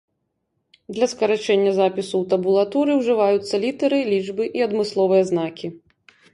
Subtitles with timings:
[0.95, 5.67] Для скарачэння запісу ў табулатуры ўжываюцца літары, лічбы і адмысловыя знакі.